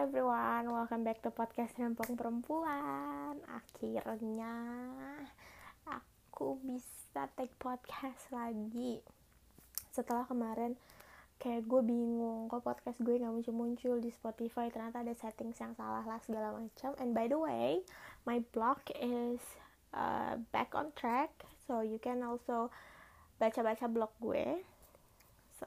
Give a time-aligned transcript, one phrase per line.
[0.00, 3.36] Hi everyone, welcome back to podcast Rempong Perempuan.
[3.44, 4.56] Akhirnya
[5.84, 9.04] aku bisa take podcast lagi.
[9.92, 10.80] Setelah kemarin
[11.36, 14.72] kayak gue bingung kok podcast gue gak muncul-muncul di Spotify?
[14.72, 16.96] Ternyata ada settings yang salah lah segala macam.
[16.96, 17.84] And by the way,
[18.24, 19.44] my blog is
[19.92, 21.44] uh, back on track.
[21.68, 22.72] So you can also
[23.36, 24.64] baca-baca blog gue.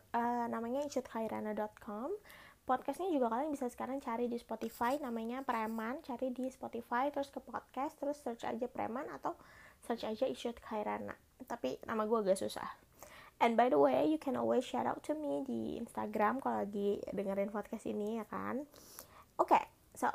[0.10, 2.18] Uh, Namanya ichutkairana.com
[2.64, 6.00] podcastnya juga kalian bisa sekarang cari di Spotify namanya Preman.
[6.00, 9.36] Cari di Spotify terus ke podcast terus search aja Preman atau
[9.84, 11.16] search aja Isyut Khairana.
[11.44, 12.80] Tapi nama gue agak susah.
[13.44, 17.04] And by the way you can always shout out to me di Instagram kalau lagi
[17.12, 18.64] dengerin podcast ini ya kan?
[19.36, 20.08] Oke okay, so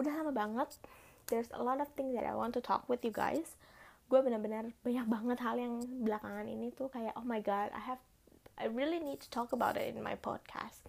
[0.00, 0.80] udah lama banget.
[1.28, 3.60] There's a lot of things that I want to talk with you guys.
[4.08, 8.00] Gue benar-benar banyak banget hal yang belakangan ini tuh kayak oh my god I have
[8.56, 10.80] I really need to talk about it in my podcast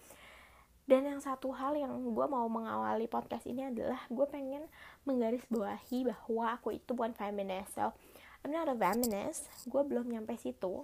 [0.91, 4.67] dan yang satu hal yang gue mau mengawali podcast ini adalah gue pengen
[5.07, 7.95] menggarisbawahi bahwa aku itu bukan feminist so
[8.43, 9.47] I'm not a feminist.
[9.69, 10.81] Gue belum nyampe situ.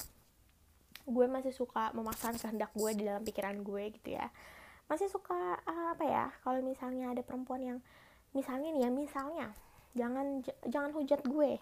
[1.03, 4.31] Gue masih suka memasang kehendak gue di dalam pikiran gue gitu ya.
[4.87, 7.79] Masih suka uh, apa ya kalau misalnya ada perempuan yang
[8.31, 9.47] misalnya nih ya misalnya
[9.91, 10.39] jangan
[10.69, 11.59] jangan hujat gue.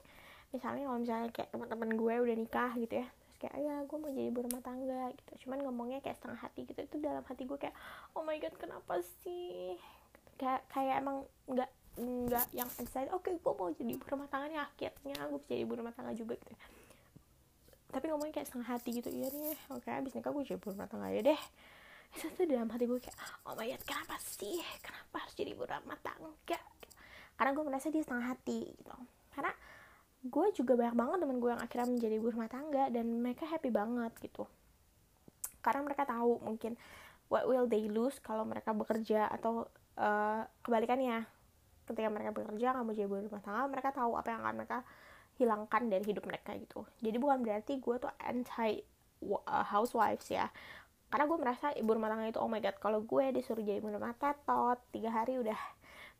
[0.53, 3.09] Misalnya kalau misalnya kayak teman-teman gue udah nikah gitu ya
[3.45, 5.45] kayak ya gue mau jadi ibu rumah tangga gitu.
[5.45, 6.81] Cuman ngomongnya kayak setengah hati gitu.
[6.81, 7.77] Itu dalam hati gue kayak
[8.17, 9.77] oh my god kenapa sih?
[10.41, 14.51] Kayak kayak emang nggak nggak yang excited oke okay, gue mau jadi ibu rumah tangga
[14.51, 16.53] nih akhirnya gue bisa jadi ibu rumah tangga juga gitu.
[17.93, 20.67] Tapi ngomongnya kayak setengah hati gitu iya nih oke okay, abis nikah gue jadi ibu
[20.73, 21.41] rumah tangga ya deh.
[22.17, 24.59] Itu tuh dalam hati gue kayak oh my god kenapa sih?
[24.81, 26.59] Kenapa harus jadi ibu rumah tangga?
[27.35, 28.95] Karena gue merasa dia setengah hati gitu.
[29.31, 29.51] Karena
[30.25, 33.69] gue juga banyak banget temen gue yang akhirnya menjadi ibu rumah tangga dan mereka happy
[33.69, 34.49] banget gitu.
[35.61, 36.73] Karena mereka tahu mungkin
[37.29, 39.69] what will they lose kalau mereka bekerja atau
[40.01, 41.29] uh, kebalikannya.
[41.85, 44.77] Ketika mereka bekerja nggak mau jadi ibu rumah tangga mereka tahu apa yang akan mereka
[45.37, 46.81] hilangkan dari hidup mereka gitu.
[47.05, 48.81] Jadi bukan berarti gue tuh anti
[49.29, 50.49] uh, housewives ya.
[51.05, 53.93] Karena gue merasa ibu rumah tangga itu oh my god kalau gue disuruh jadi ibu
[53.93, 55.59] rumah tetot tiga hari udah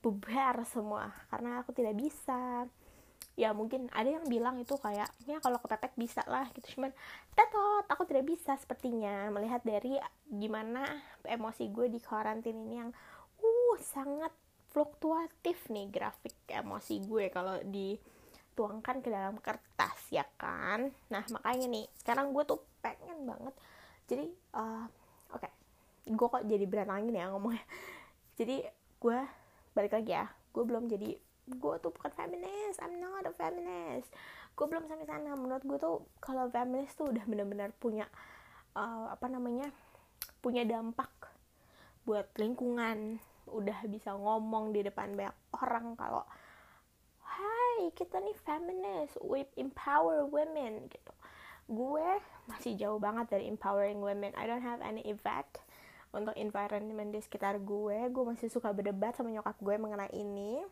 [0.06, 1.09] bubar semua.
[1.34, 2.69] Karena aku tidak bisa
[3.35, 6.79] ya mungkin ada yang bilang itu kayak ya kalau kepepet bisa lah gitu.
[6.79, 6.96] Cuman
[7.35, 9.28] tetot aku tidak bisa sepertinya.
[9.31, 10.00] Melihat dari
[10.31, 10.88] gimana
[11.28, 12.91] emosi gue di karantin ini yang
[13.40, 14.31] uh sangat
[14.72, 20.88] fluktuatif nih grafik emosi gue kalau dituangkan ke dalam kertas ya kan?
[21.12, 23.56] Nah makanya nih sekarang gue tuh pengen banget.
[24.07, 24.25] Jadi
[24.56, 24.88] uh,
[25.35, 25.52] oke okay.
[26.07, 27.66] gue kok jadi berantakan gini ya ngomongnya.
[28.40, 28.63] Jadi
[29.03, 29.19] gue
[29.75, 30.25] balik lagi ya
[30.56, 34.09] gue belum jadi gue tuh bukan feminist I'm not a feminist.
[34.57, 35.38] Gue belum sampai sana.
[35.38, 38.09] Menurut gue tuh kalau feminist tuh udah benar-benar punya
[38.73, 39.69] uh, apa namanya
[40.41, 41.11] punya dampak
[42.09, 43.22] buat lingkungan.
[43.45, 46.25] Udah bisa ngomong di depan banyak orang kalau
[47.25, 51.13] hai kita nih feminist we empower women gitu.
[51.69, 52.05] Gue
[52.50, 54.34] masih jauh banget dari empowering women.
[54.34, 55.61] I don't have any effect
[56.16, 58.09] untuk environment di sekitar gue.
[58.09, 60.63] Gue masih suka berdebat sama nyokap gue mengenai ini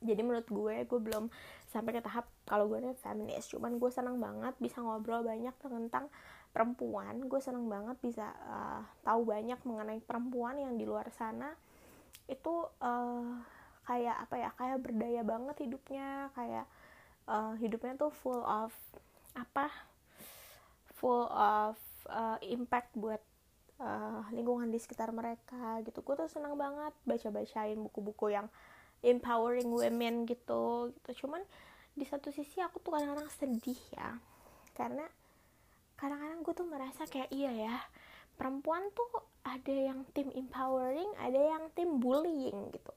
[0.00, 1.28] jadi menurut gue gue belum
[1.68, 3.46] sampai ke tahap kalau gue nih feminis.
[3.52, 6.08] Cuman gue senang banget bisa ngobrol banyak tentang
[6.50, 7.20] perempuan.
[7.28, 11.52] Gue senang banget bisa uh, tahu banyak mengenai perempuan yang di luar sana.
[12.26, 13.38] Itu uh,
[13.84, 16.32] kayak apa ya kayak berdaya banget hidupnya.
[16.32, 16.66] Kayak
[17.28, 18.72] uh, hidupnya tuh full of
[19.36, 19.70] apa
[20.96, 21.76] full of
[22.10, 23.22] uh, impact buat
[23.80, 26.00] uh, lingkungan di sekitar mereka gitu.
[26.00, 28.48] Gue tuh senang banget baca bacain buku-buku yang
[29.00, 31.26] empowering women gitu gitu.
[31.26, 31.42] Cuman
[31.96, 34.16] di satu sisi aku tuh kadang-kadang sedih ya.
[34.76, 35.04] Karena
[35.96, 37.76] kadang-kadang gue tuh merasa kayak iya ya
[38.40, 42.94] perempuan tuh ada yang tim empowering ada yang tim bullying gitu.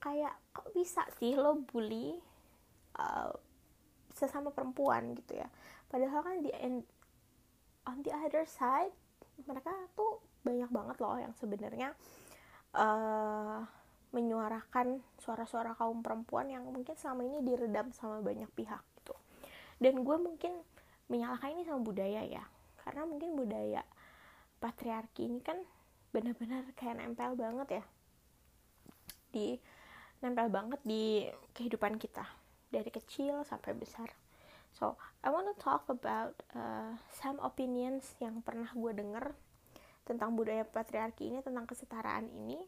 [0.00, 2.16] Kayak kok bisa sih lo bully
[2.96, 3.32] uh,
[4.16, 5.48] sesama perempuan gitu ya?
[5.92, 6.88] Padahal kan di end,
[7.84, 8.92] on the other side
[9.44, 11.92] mereka tuh banyak banget loh yang sebenarnya
[12.76, 13.64] uh,
[14.10, 19.14] menyuarakan suara-suara kaum perempuan yang mungkin selama ini diredam sama banyak pihak gitu.
[19.78, 20.52] Dan gue mungkin
[21.06, 22.44] menyalahkan ini sama budaya ya.
[22.82, 23.86] Karena mungkin budaya
[24.58, 25.58] patriarki ini kan
[26.10, 27.84] benar-benar kayak nempel banget ya.
[29.30, 29.46] Di
[30.20, 32.26] nempel banget di kehidupan kita.
[32.70, 34.10] Dari kecil sampai besar.
[34.74, 39.34] So I want to talk about uh, some opinions yang pernah gue denger
[40.06, 42.58] tentang budaya patriarki ini tentang kesetaraan ini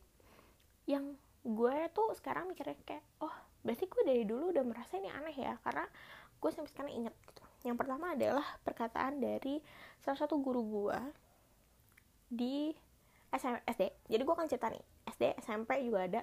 [0.86, 3.34] yang gue tuh sekarang mikirnya kayak oh
[3.66, 5.86] berarti gue dari dulu udah merasa ini aneh ya karena
[6.42, 7.42] gue sampai sekarang inget gitu.
[7.62, 9.62] Yang pertama adalah perkataan dari
[10.02, 10.98] salah satu guru gue
[12.32, 12.74] di
[13.30, 16.22] SM, SD jadi gue kan cerita nih SD SMP juga ada.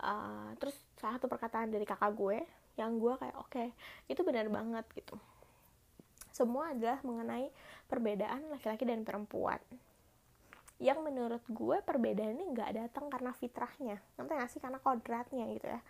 [0.00, 2.40] Uh, terus salah satu perkataan dari kakak gue
[2.80, 3.68] yang gue kayak oke okay,
[4.06, 5.18] itu benar banget gitu.
[6.30, 7.50] Semua adalah mengenai
[7.90, 9.58] perbedaan laki-laki dan perempuan
[10.80, 14.00] yang menurut gue perbedaan ini nggak datang karena fitrahnya.
[14.16, 14.60] Nanti nggak sih?
[14.64, 15.80] Karena kodratnya gitu ya.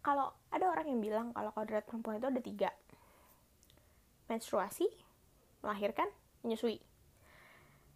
[0.00, 2.70] Kalau ada orang yang bilang kalau kodrat perempuan itu ada tiga.
[4.32, 4.88] Menstruasi
[5.60, 6.08] melahirkan
[6.40, 6.80] menyusui.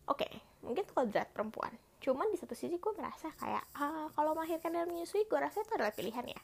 [0.04, 0.28] Oke
[0.60, 1.72] mungkin itu kodrat perempuan.
[2.04, 5.72] Cuman di satu sisi gue merasa kayak ah, kalau melahirkan dan menyusui gue rasa itu
[5.72, 6.40] adalah pilihan ya.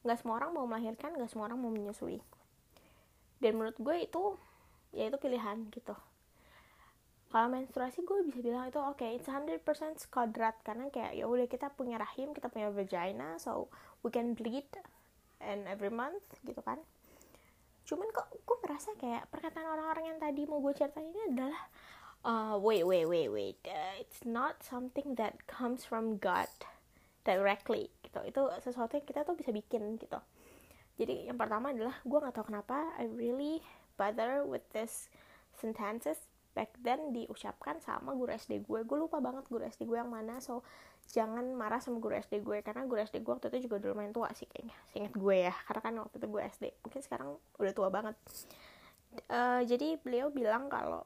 [0.00, 2.24] Nggak semua orang mau melahirkan nggak semua orang mau menyusui.
[3.36, 4.22] Dan menurut gue itu
[4.96, 5.92] ya itu pilihan gitu
[7.30, 9.62] kalau menstruasi gue bisa bilang itu oke okay, it's 100%
[10.10, 10.58] kodrat.
[10.66, 13.70] Karena kayak ya udah kita punya rahim kita punya vagina so
[14.02, 14.66] we can bleed
[15.38, 16.82] and every month gitu kan.
[17.86, 21.60] Cuman kok gue merasa kayak perkataan orang-orang yang tadi mau gue ceritain ini adalah
[22.26, 26.50] uh, wait wait wait wait uh, it's not something that comes from God
[27.22, 28.26] directly gitu.
[28.26, 30.18] Itu sesuatu yang kita tuh bisa bikin gitu.
[30.98, 33.62] Jadi yang pertama adalah gue nggak tahu kenapa I really
[33.94, 35.06] bother with this
[35.54, 38.80] sentences back then diucapkan sama guru SD gue.
[38.84, 40.66] Gue lupa banget guru SD gue yang mana so
[41.10, 44.14] jangan marah sama guru SD gue karena guru SD gue waktu itu juga dulu main
[44.14, 47.72] tua sih kayaknya seingat gue ya karena kan waktu itu gue SD mungkin sekarang udah
[47.74, 48.16] tua banget.
[49.26, 51.02] Uh, jadi beliau bilang kalau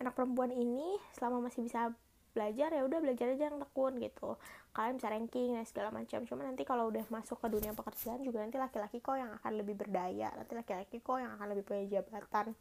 [0.00, 1.92] anak perempuan ini selama masih bisa
[2.34, 4.34] belajar ya udah belajar aja yang tekun gitu.
[4.74, 6.26] Kalian bisa ranking dan segala macam.
[6.26, 9.78] Cuma nanti kalau udah masuk ke dunia pekerjaan juga nanti laki-laki kok yang akan lebih
[9.78, 12.56] berdaya nanti laki-laki kok yang akan lebih punya jabatan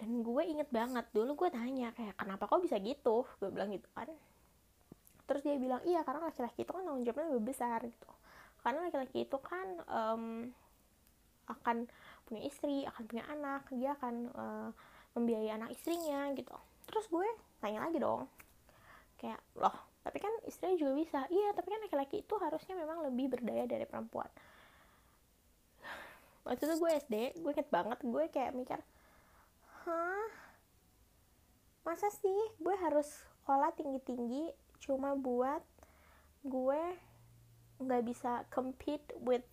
[0.00, 3.28] dan gue inget banget dulu gue tanya kayak kenapa kok bisa gitu?
[3.36, 4.08] Gue bilang gitu kan.
[5.28, 8.08] Terus dia bilang iya karena laki-laki itu kan tanggung jawabnya lebih besar gitu.
[8.64, 10.24] Karena laki-laki itu kan um,
[11.52, 11.84] akan
[12.24, 14.68] punya istri akan punya anak dia akan uh,
[15.12, 16.56] membiayai anak istrinya gitu.
[16.88, 17.28] Terus gue
[17.60, 18.24] tanya lagi dong
[19.20, 21.20] kayak loh tapi kan istrinya juga bisa.
[21.28, 24.32] Iya tapi kan laki-laki itu harusnya memang lebih berdaya dari perempuan.
[26.48, 28.80] Waktu itu gue SD gue inget banget gue kayak mikir
[29.86, 30.28] hah?
[31.86, 32.40] Masa sih?
[32.60, 33.08] Gue harus
[33.42, 35.64] sekolah tinggi-tinggi cuma buat
[36.44, 36.82] gue
[37.80, 39.46] nggak bisa compete with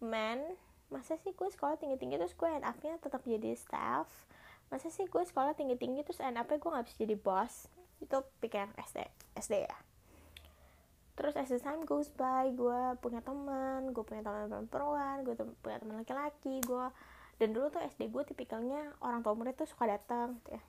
[0.00, 0.56] men.
[0.92, 4.08] Masa sih gue sekolah tinggi-tinggi terus gue end upnya tetap jadi staff?
[4.68, 7.68] Masa sih gue sekolah tinggi-tinggi terus end upnya gue nggak bisa jadi boss
[8.04, 8.98] itu pikiran SD
[9.40, 9.76] SD ya.
[11.12, 15.80] Terus as the time goes by gue punya teman gue punya teman perempuan gue punya
[15.80, 16.86] teman laki-laki gue
[17.40, 20.62] dan dulu tuh SD gue tipikalnya orang tua murid tuh suka datang gitu ya.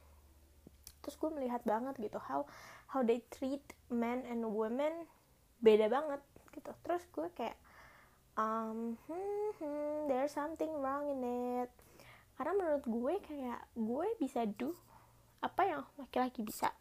[1.03, 2.47] Terus gue melihat banget gitu how
[2.91, 3.61] how they treat
[3.91, 5.07] men and women
[5.59, 6.21] beda banget
[6.55, 6.71] gitu.
[6.85, 7.57] Terus gue kayak
[8.39, 11.21] um, hmm, hmm, there's something wrong in
[11.61, 11.69] it.
[12.39, 14.73] Karena menurut gue kayak gue bisa do
[15.43, 16.71] apa yang laki-laki bisa.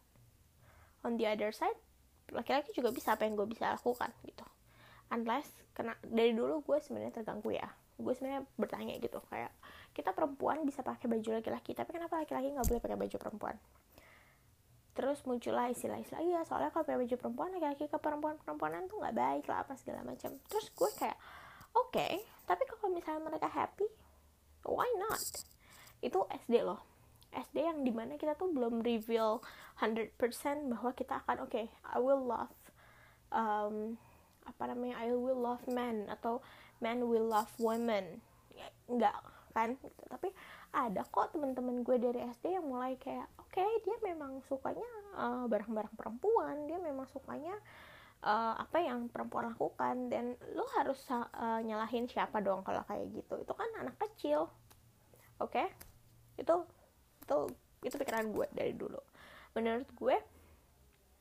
[1.03, 1.75] On the other side
[2.31, 4.45] laki-laki juga bisa apa yang gue bisa lakukan gitu.
[5.11, 7.67] Unless kena dari dulu gue sebenarnya terganggu ya.
[7.99, 9.53] Gue sebenarnya bertanya gitu kayak
[9.93, 13.55] kita perempuan bisa pakai baju laki-laki tapi kenapa laki-laki nggak boleh pakai baju perempuan?
[14.93, 19.45] Terus muncullah istilah-istilah iya soalnya kalau pakai baju perempuan laki-laki ke perempuan-perempuanan tuh nggak baik
[19.49, 20.33] lah apa segala macam.
[20.49, 21.17] Terus gue kayak
[21.77, 23.85] oke okay, tapi kalau misalnya mereka happy
[24.65, 25.21] why not?
[26.01, 26.81] Itu SD loh.
[27.33, 29.41] SD yang di mana kita tuh belum reveal
[29.81, 30.13] 100%
[30.69, 32.53] bahwa kita akan oke okay, I will love
[33.33, 33.97] um,
[34.45, 36.45] apa namanya I will love men atau
[36.77, 38.21] men will love women.
[38.85, 39.77] Enggak kan
[40.09, 40.33] tapi
[40.73, 45.45] ada kok teman-teman gue dari SD yang mulai kayak oke okay, dia memang sukanya uh,
[45.45, 47.53] barang-barang perempuan dia memang sukanya
[48.23, 53.43] uh, apa yang perempuan lakukan dan lo harus uh, nyalahin siapa dong kalau kayak gitu.
[53.43, 54.47] Itu kan anak kecil
[55.37, 55.51] oke?
[55.51, 55.67] Okay?
[56.33, 56.55] itu
[57.21, 57.37] itu
[57.85, 58.97] itu pikiran gue dari dulu.
[59.53, 60.15] Menurut gue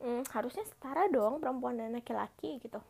[0.01, 2.81] hmm, harusnya setara dong perempuan dan laki-laki gitu.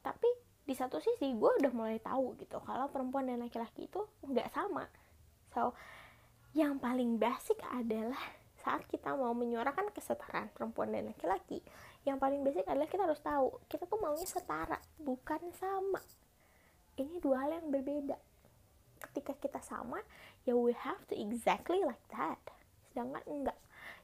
[0.00, 4.54] Tapi di satu sisi gue udah mulai tahu gitu kalau perempuan dan laki-laki itu nggak
[4.54, 4.86] sama
[5.50, 5.74] So,
[6.54, 8.18] yang paling basic adalah
[8.62, 11.58] saat kita mau menyuarakan kesetaraan perempuan dan laki-laki,
[12.06, 15.98] yang paling basic adalah kita harus tahu kita tuh maunya setara, bukan sama.
[16.94, 18.18] Ini dua hal yang berbeda.
[19.00, 19.98] Ketika kita sama,
[20.44, 22.38] ya we have to exactly like that.
[22.92, 23.58] Sedangkan enggak.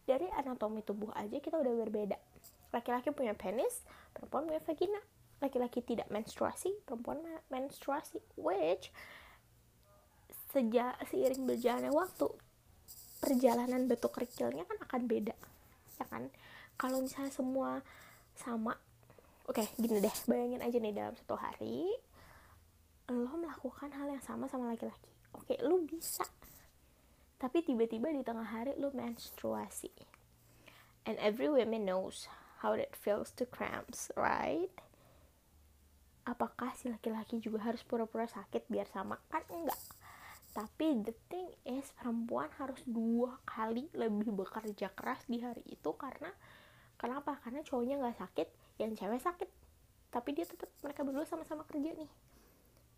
[0.07, 2.17] Dari anatomi tubuh aja kita udah berbeda.
[2.73, 3.85] Laki-laki punya penis,
[4.17, 5.03] perempuan punya vagina.
[5.43, 7.21] Laki-laki tidak menstruasi, perempuan
[7.53, 8.21] menstruasi.
[8.41, 8.91] Which
[10.53, 12.27] sejak seiring berjalannya waktu
[13.21, 15.37] perjalanan bentuk kerikilnya kan akan beda
[16.01, 16.33] ya kan?
[16.81, 17.81] Kalau misalnya semua
[18.37, 18.77] sama
[19.49, 21.89] oke okay, gini deh bayangin aja nih dalam satu hari
[23.13, 25.13] lo melakukan hal yang sama sama laki-laki.
[25.37, 26.25] Oke okay, lo bisa
[27.37, 29.93] tapi tiba-tiba di tengah hari lo menstruasi.
[31.05, 32.27] And every woman knows
[32.65, 34.73] how it feels to cramps right
[36.27, 39.17] apakah si laki-laki juga harus pura-pura sakit biar sama?
[39.31, 39.79] Kan enggak.
[40.53, 46.29] Tapi the thing is perempuan harus dua kali lebih bekerja keras di hari itu karena
[46.99, 47.39] kenapa?
[47.41, 48.49] Karena cowoknya nggak sakit
[48.83, 49.49] yang cewek sakit.
[50.11, 52.11] Tapi dia tetap mereka berdua sama-sama kerja nih.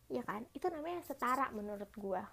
[0.08, 0.48] Ya kan?
[0.56, 2.24] Itu namanya setara menurut gua.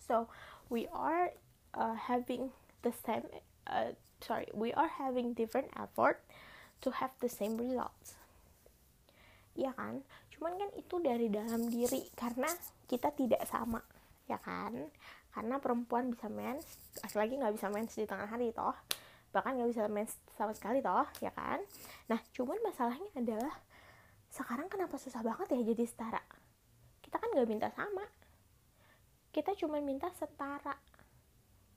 [0.00, 0.30] So
[0.72, 1.36] we are
[1.76, 2.48] uh, having
[2.80, 3.26] the same
[3.68, 6.22] uh, sorry we are having different effort
[6.82, 8.17] to have the same results
[9.58, 9.98] ya kan?
[10.30, 12.46] Cuman kan itu dari dalam diri karena
[12.86, 13.82] kita tidak sama
[14.30, 14.86] ya kan?
[15.34, 16.64] Karena perempuan bisa mens
[17.18, 18.74] lagi nggak bisa mens di tengah hari toh.
[19.34, 21.58] Bahkan nggak bisa mens sama sekali toh ya kan?
[22.06, 23.54] Nah cuman masalahnya adalah
[24.30, 26.22] sekarang kenapa susah banget ya jadi setara?
[27.02, 28.06] Kita kan nggak minta sama.
[29.34, 30.78] Kita cuma minta setara.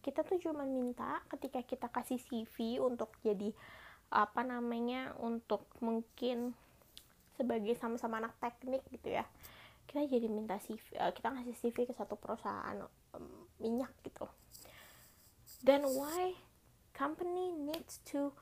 [0.02, 3.54] Kita tuh cuma minta ketika kita kasih CV untuk jadi
[4.12, 6.52] apa namanya untuk mungkin
[7.42, 9.26] sebagai sama-sama anak teknik gitu ya.
[9.90, 12.78] Kita jadi minta CV eh, kita ngasih CV ke satu perusahaan
[13.18, 14.30] um, minyak gitu.
[15.66, 16.38] Then why
[16.94, 18.38] company needs to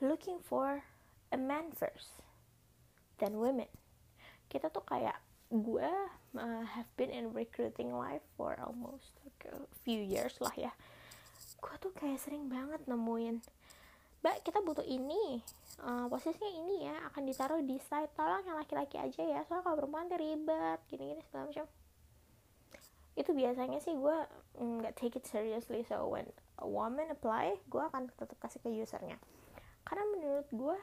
[0.00, 0.88] looking for
[1.28, 2.24] a man first
[3.20, 3.68] than women?
[4.48, 5.20] Kita tuh kayak
[5.52, 5.92] gue
[6.36, 10.72] uh, have been in recruiting life for almost like a few years lah ya.
[11.60, 13.44] Gue tuh kayak sering banget nemuin
[14.20, 15.40] mbak kita butuh ini.
[15.80, 19.76] Uh, posisinya ini ya akan ditaruh di site tolong yang laki-laki aja ya soalnya kalau
[19.80, 21.66] perempuan ribet gini-gini segala macam.
[23.16, 24.16] Itu biasanya sih gue
[24.60, 25.80] nggak take it seriously.
[25.88, 26.28] So when
[26.60, 29.16] a woman apply gue akan tetap kasih ke usernya.
[29.88, 30.76] Karena menurut gue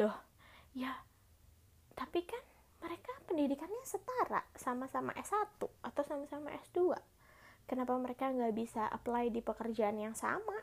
[0.00, 0.16] loh
[0.72, 0.94] ya
[1.98, 2.40] tapi kan
[2.80, 6.96] mereka pendidikannya setara sama-sama S1 atau sama-sama S2
[7.68, 10.56] kenapa mereka nggak bisa apply di pekerjaan yang sama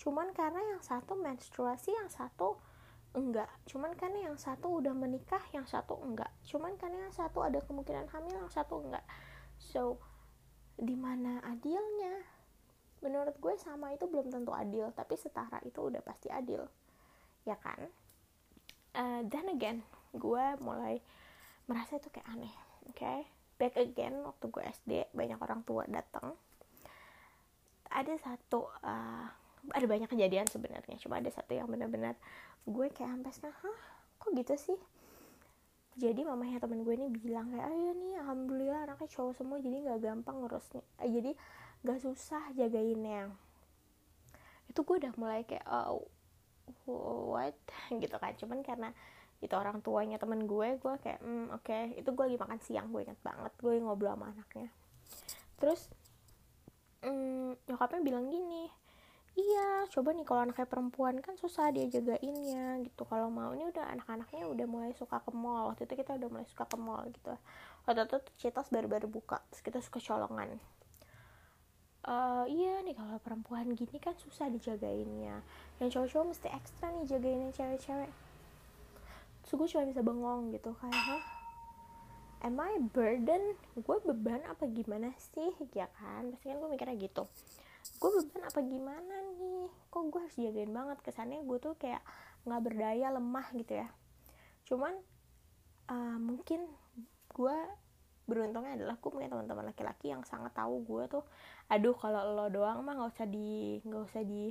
[0.00, 2.58] cuman karena yang satu menstruasi yang satu
[3.14, 3.46] enggak.
[3.70, 6.30] Cuman karena yang satu udah menikah yang satu enggak.
[6.46, 9.06] Cuman karena yang satu ada kemungkinan hamil yang satu enggak.
[9.58, 10.02] So
[10.74, 12.26] di mana adilnya?
[13.04, 16.66] Menurut gue sama itu belum tentu adil tapi setara itu udah pasti adil.
[17.46, 17.78] Ya kan?
[18.94, 19.82] Uh, then again
[20.14, 21.02] gue mulai
[21.66, 22.54] merasa itu kayak aneh
[22.86, 23.26] oke okay?
[23.58, 26.38] back again waktu gue SD banyak orang tua datang
[27.90, 29.26] ada satu uh,
[29.72, 30.96] ada banyak kejadian sebenarnya.
[31.00, 32.18] Cuma ada satu yang benar-benar
[32.64, 33.80] gue kayak sampai sekarang hah?
[34.20, 34.78] Kok gitu sih?
[35.94, 40.00] Jadi mamanya temen gue ini bilang kayak ayo nih alhamdulillah anaknya cowok semua jadi nggak
[40.02, 41.30] gampang ngurusnya eh, jadi
[41.86, 43.30] nggak susah jagainnya.
[44.66, 46.02] Itu gue udah mulai kayak oh,
[47.30, 47.54] what?
[48.02, 48.34] Gitu kan.
[48.34, 48.90] Cuman karena
[49.38, 51.62] itu orang tuanya temen gue gue kayak hmm, oke.
[51.62, 51.94] Okay.
[52.00, 54.68] itu gue lagi makan siang gue inget banget gue ngobrol sama anaknya.
[55.62, 55.92] Terus
[57.06, 58.83] hmm, nyokapnya bilang gini
[59.34, 63.02] iya coba nih kalau anaknya perempuan kan susah dia jagainnya gitu.
[63.06, 65.74] Kalau mau ini udah anak-anaknya udah mulai suka ke mall.
[65.74, 67.34] Waktu itu kita udah mulai suka ke mall gitu.
[67.86, 70.58] Waktu itu Citos baru-baru buka terus kita suka colongan.
[72.04, 75.42] Uh, iya nih kalau perempuan gini kan susah dijagainnya.
[75.82, 78.12] Yang cowok-cowok mesti ekstra nih jagainnya cewek-cewek.
[79.54, 81.22] Gue cuma bisa bengong gitu kayak hah?
[82.42, 83.54] Am I burden?
[83.78, 85.54] Gue beban apa gimana sih?
[85.78, 86.34] Ya kan?
[86.34, 87.30] Pasti kan gue mikirnya gitu
[87.84, 89.68] gue beban apa gimana nih?
[89.92, 90.98] Kok gue harus jagain banget?
[91.04, 92.00] Kesannya gue tuh kayak
[92.44, 93.88] nggak berdaya lemah gitu ya.
[94.68, 94.94] Cuman
[95.92, 96.64] uh, mungkin
[97.34, 97.56] gue
[98.24, 101.24] beruntungnya adalah gue punya teman-teman laki-laki yang sangat tahu gue tuh
[101.68, 104.48] aduh kalau lo doang mah nggak usah di nggak usah di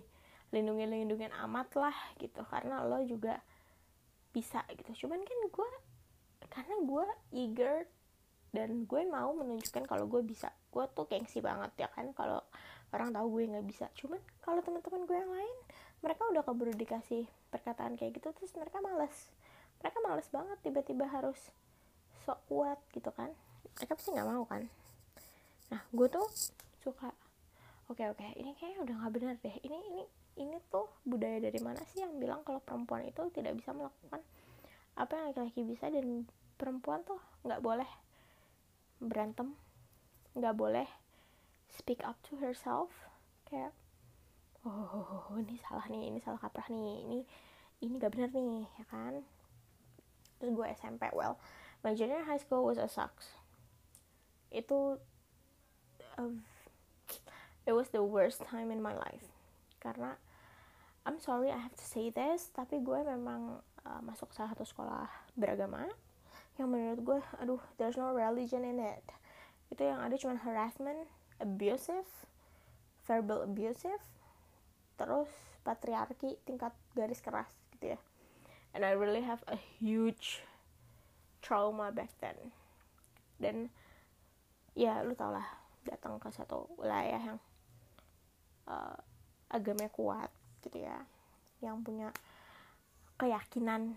[0.53, 2.41] lindungin lindungin amat lah gitu.
[2.45, 3.41] Karena lo juga
[4.29, 5.05] bisa gitu.
[5.05, 5.69] Cuman kan gue
[6.53, 7.77] karena gue eager
[8.53, 10.53] dan gue mau menunjukkan kalau gue bisa.
[10.69, 12.41] Gue tuh gengsi banget ya kan kalau
[12.93, 13.85] orang tahu gue nggak bisa.
[13.97, 15.57] Cuman kalau teman-teman gue yang lain
[16.05, 19.33] mereka udah keburu dikasih perkataan kayak gitu terus mereka males.
[19.81, 21.39] Mereka males banget tiba-tiba harus
[22.23, 23.33] sok kuat gitu kan.
[23.81, 24.69] Mereka pasti nggak mau kan.
[25.73, 26.29] Nah gue tuh
[26.85, 27.09] suka
[27.89, 29.57] oke oke ini kayaknya udah nggak benar deh.
[29.65, 30.03] Ini ini
[30.37, 34.21] ini tuh budaya dari mana sih yang bilang kalau perempuan itu tidak bisa melakukan
[34.93, 36.25] apa yang laki-laki bisa dan
[36.57, 37.89] perempuan tuh nggak boleh
[39.01, 39.57] berantem
[40.37, 40.87] nggak boleh
[41.73, 42.93] speak up to herself
[43.49, 43.73] kayak
[44.63, 47.19] oh ini salah nih ini salah kaprah nih ini
[47.83, 49.13] ini gak bener nih ya kan?
[50.39, 51.35] Terus gue SMP well
[51.83, 53.35] my junior high school was a sucks.
[54.53, 55.01] Itu
[56.15, 56.33] uh,
[57.67, 59.27] it was the worst time in my life.
[59.83, 60.15] Karena
[61.03, 65.11] I'm sorry I have to say this tapi gue memang uh, masuk salah satu sekolah
[65.35, 65.91] beragama
[66.55, 69.03] yang menurut gue aduh there's no religion in it.
[69.67, 71.03] Itu yang ada cuma harassment
[71.43, 72.07] abusive
[73.03, 73.99] verbal abusive
[74.95, 75.27] terus
[75.67, 77.99] patriarki tingkat garis keras gitu ya.
[78.73, 80.41] And I really have a huge
[81.43, 82.55] trauma back then.
[83.37, 83.69] Dan
[84.73, 85.45] ya lu tau lah
[85.85, 87.39] datang ke satu wilayah yang
[88.65, 88.97] uh,
[89.51, 90.31] agamanya kuat
[90.65, 91.03] gitu ya.
[91.61, 92.09] Yang punya
[93.19, 93.95] keyakinan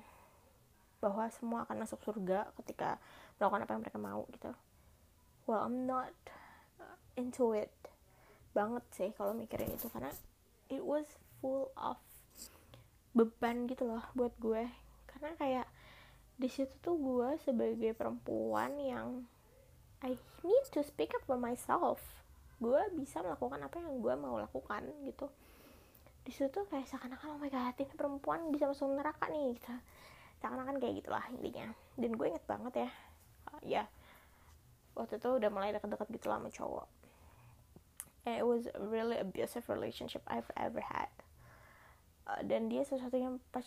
[1.00, 2.98] bahwa semua akan masuk surga ketika
[3.38, 4.50] melakukan apa yang mereka mau gitu.
[5.46, 6.14] Well I'm not
[7.16, 7.72] into it
[8.56, 10.08] banget sih kalau mikirin itu karena
[10.72, 11.04] it was
[11.40, 12.00] full of
[13.12, 14.64] beban gitu loh buat gue.
[15.08, 15.66] Karena kayak
[16.36, 19.24] di situ tuh gue sebagai perempuan yang
[20.04, 22.00] I need to speak up for myself.
[22.60, 25.28] Gue bisa melakukan apa yang gue mau lakukan gitu.
[26.24, 29.72] Di situ tuh kayak seakan-akan oh my god ini perempuan bisa masuk neraka nih gitu.
[30.44, 31.72] Seakan-akan kayak gitulah intinya.
[31.96, 32.90] Dan gue inget banget ya
[33.52, 33.84] uh, ya
[34.96, 36.86] waktu itu udah mulai deket-deket gitu lah sama cowok
[38.26, 41.08] and it was really abusive relationship I've ever had.
[42.26, 43.14] Uh, dan dia sesuatu
[43.54, 43.62] pas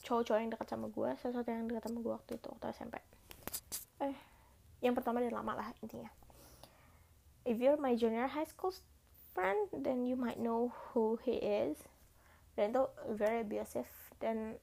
[0.00, 2.96] cowok-cowok yang dekat sama gue sesuatu yang dekat sama gue waktu itu waktu SMP
[4.00, 4.16] eh
[4.80, 6.08] yang pertama dan lama lah intinya.
[7.44, 8.72] If you're my junior high school
[9.36, 11.84] friend then you might know who he is.
[12.56, 14.56] Dan itu very abusive dan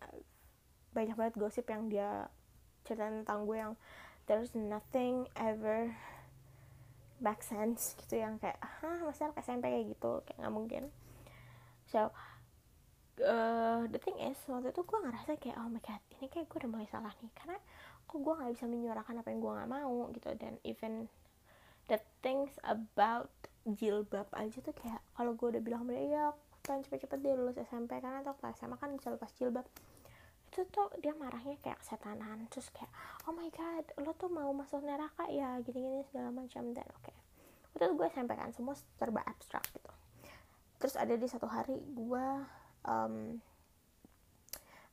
[0.97, 2.29] banyak banget gosip yang dia
[2.81, 3.73] cerita tentang gue yang
[4.25, 5.93] there's nothing ever
[7.23, 10.83] back sense gitu yang kayak hah masa SMP kayak gitu kayak nggak mungkin.
[11.87, 12.11] So
[13.23, 16.57] uh, the thing is waktu itu gue ngerasa kayak oh my god ini kayak gue
[16.59, 17.55] udah mulai salah nih karena
[18.03, 20.29] kok gue nggak bisa menyuarakan apa yang gue nggak mau gitu.
[20.35, 21.07] Dan even
[21.87, 23.31] the things about
[23.63, 26.25] jilbab aja tuh kayak kalau gue udah bilang sama dia ya
[26.63, 29.67] pengen cepet-cepet dia lulus SMP karena atau kelas SMA kan bisa lepas jilbab
[30.53, 32.93] itu tuh dia marahnya kayak kesetanan terus kayak
[33.25, 36.69] oh my god lo tuh mau masuk neraka ya gini-gini segala macam.
[36.77, 37.17] Dan oke okay.
[37.73, 39.89] itu gue SMP kan semua serba abstrak gitu.
[40.77, 42.25] Terus ada di satu hari gue
[42.85, 43.41] um,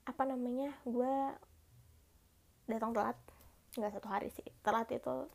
[0.09, 1.13] apa namanya gue
[2.65, 3.21] datang telat.
[3.77, 5.29] Nggak satu hari sih telat itu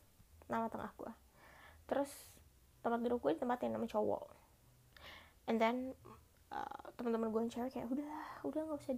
[0.50, 1.12] nama tengah gue.
[1.86, 2.10] Terus
[2.82, 4.26] tempat duduk gue ditempatin nama cowok.
[5.46, 5.94] And then
[6.50, 8.94] uh, teman-teman gue yang cewek kayak udah udah nggak usah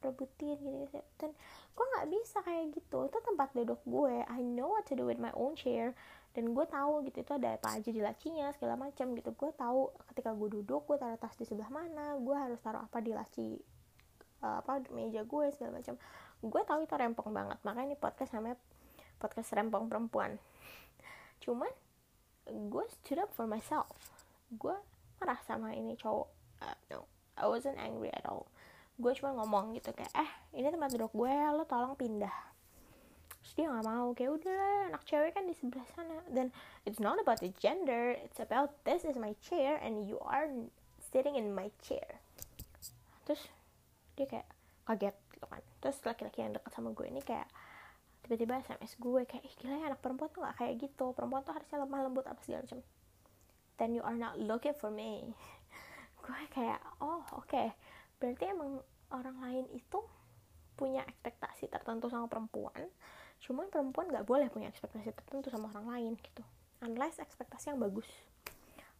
[0.00, 1.04] diperebutin gini gitu.
[1.20, 1.36] Dan
[1.76, 2.98] gue nggak bisa kayak gitu.
[3.12, 4.24] Itu tempat duduk gue.
[4.24, 5.92] I know what to do with my own chair.
[6.32, 9.30] Dan gue tahu gitu itu ada apa aja di lacinya segala macam gitu.
[9.36, 12.98] Gue tahu ketika gue duduk gue taruh tas di sebelah mana gue harus taruh apa
[13.04, 13.60] di laci
[14.40, 16.00] uh, apa meja gue segala macam.
[16.40, 17.58] Gue tahu itu rempong banget.
[17.60, 18.56] Makanya ini podcast namanya
[19.20, 20.40] podcast rempong perempuan.
[21.44, 21.70] Cuman
[22.48, 23.92] gue stood up for myself.
[24.48, 24.74] Gue
[25.20, 26.28] marah sama ini cowok.
[26.60, 26.98] Uh, no
[27.40, 28.52] I wasn't angry at all
[29.00, 32.36] gue cuma ngomong gitu kayak eh ini tempat duduk gue lo tolong pindah.
[33.40, 36.20] Terus dia nggak mau kayak udah anak cewek kan di sebelah sana.
[36.28, 36.52] Dan
[36.84, 40.46] it's not about the gender it's about this is my chair and you are
[41.00, 42.20] sitting in my chair.
[43.24, 43.48] Terus
[44.14, 44.48] dia kayak
[44.84, 45.62] kaget gitu kan.
[45.80, 47.48] Terus laki-laki yang dekat sama gue ini kayak
[48.20, 51.16] tiba-tiba sms gue kayak ih gila ya anak perempuan tuh gak kayak gitu.
[51.16, 52.84] Perempuan tuh harusnya lemah lembut apa segala macam.
[53.80, 55.32] Then you are not looking for me.
[56.20, 57.48] Gue kayak oh oke.
[57.48, 57.72] Okay.
[58.20, 60.00] berarti emang orang lain itu
[60.74, 62.88] punya ekspektasi tertentu sama perempuan
[63.40, 66.44] cuman perempuan nggak boleh punya ekspektasi tertentu sama orang lain gitu.
[66.84, 68.08] Unless ekspektasi yang bagus.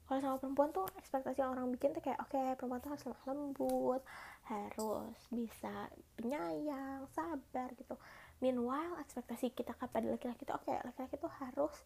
[0.08, 3.24] Kalau sama perempuan tuh ekspektasi orang bikin tuh kayak oke okay, perempuan tuh harus lemah
[3.30, 4.02] lembut
[4.50, 5.86] harus bisa
[6.18, 7.94] penyayang sabar gitu.
[8.42, 11.76] Meanwhile ekspektasi kita kepada laki-laki tuh oke okay, laki-laki tuh harus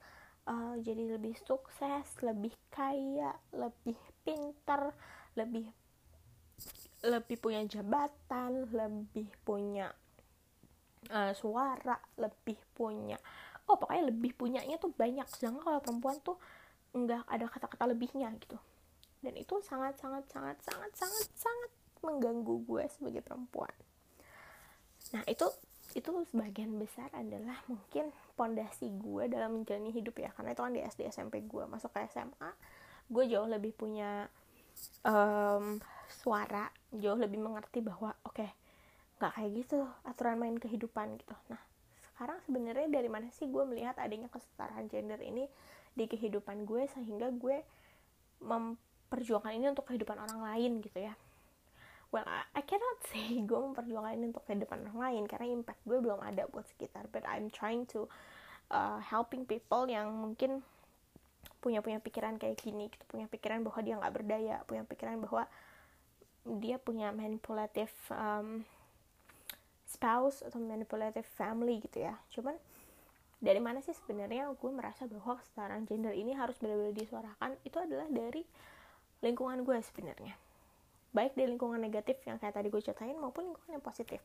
[0.48, 4.94] uh, jadi lebih sukses lebih kaya lebih pinter
[5.36, 5.68] lebih
[7.04, 9.92] lebih punya jabatan lebih punya
[11.12, 13.20] uh, suara lebih punya
[13.68, 15.24] oh pokoknya lebih punyanya tuh banyak.
[15.32, 16.36] Sedangkan kalau perempuan tuh
[16.94, 18.58] nggak ada kata-kata lebihnya gitu.
[19.24, 21.70] Dan itu sangat sangat sangat sangat sangat sangat
[22.04, 23.72] mengganggu gue sebagai perempuan.
[25.16, 25.48] Nah itu
[25.96, 30.30] itu sebagian besar adalah mungkin pondasi gue dalam menjalani hidup ya.
[30.36, 31.64] Karena itu kan di SD SMP gue.
[31.64, 32.52] Masuk ke SMA
[33.04, 34.28] gue jauh lebih punya
[35.04, 35.76] um,
[36.22, 38.50] suara jauh lebih mengerti bahwa oke okay,
[39.18, 41.34] nggak kayak gitu aturan main kehidupan gitu.
[41.50, 41.60] Nah
[42.14, 45.50] sekarang sebenarnya dari mana sih gue melihat adanya kesetaraan gender ini
[45.94, 47.62] di kehidupan gue sehingga gue
[48.42, 51.14] memperjuangkan ini untuk kehidupan orang lain gitu ya?
[52.14, 56.22] Well I, cannot say gue memperjuangkan ini untuk kehidupan orang lain karena impact gue belum
[56.22, 58.06] ada buat sekitar but I'm trying to
[58.70, 60.62] uh, helping people yang mungkin
[61.58, 65.48] punya punya pikiran kayak gini gitu punya pikiran bahwa dia nggak berdaya punya pikiran bahwa
[66.44, 68.60] dia punya manipulative um,
[69.88, 72.14] spouse atau manipulative family gitu ya.
[72.32, 72.56] Cuman
[73.40, 77.50] dari mana sih sebenarnya gue merasa bahwa kesetaraan gender ini harus benar-benar disuarakan?
[77.64, 78.44] Itu adalah dari
[79.24, 80.36] lingkungan gue sebenarnya.
[81.14, 84.20] Baik di lingkungan negatif yang kayak tadi gue ceritain maupun lingkungan yang positif.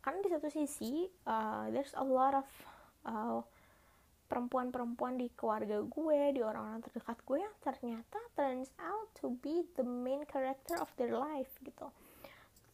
[0.00, 2.48] Karena di satu sisi uh, there's a lot of
[3.04, 3.40] uh,
[4.28, 9.84] perempuan-perempuan di keluarga gue di orang-orang terdekat gue yang ternyata turns out to be the
[9.84, 11.88] main character of their life gitu.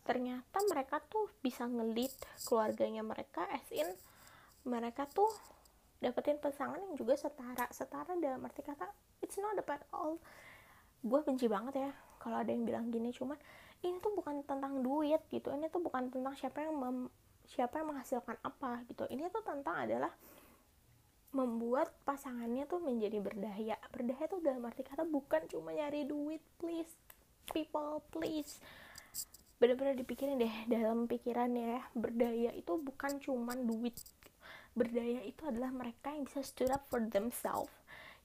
[0.05, 2.13] Ternyata mereka tuh bisa ngelit
[2.45, 3.87] keluarganya mereka as in
[4.67, 5.31] mereka tuh
[6.03, 8.91] dapetin pasangan yang juga setara setara dalam arti kata
[9.23, 10.19] it's not about all.
[11.01, 13.39] Gue benci banget ya kalau ada yang bilang gini cuman
[13.87, 17.07] ini tuh bukan tentang duit gitu ini tuh bukan tentang siapa yang mem,
[17.47, 19.07] siapa yang menghasilkan apa gitu.
[19.07, 20.11] Ini tuh tentang adalah
[21.35, 23.77] membuat pasangannya tuh menjadi berdaya.
[23.91, 26.95] Berdaya tuh dalam arti kata bukan cuma nyari duit please
[27.51, 28.63] people please.
[29.59, 31.83] Benar-benar dipikirin deh dalam pikirannya ya.
[31.93, 33.99] Berdaya itu bukan cuma duit.
[34.79, 37.71] Berdaya itu adalah mereka yang bisa stood up for themselves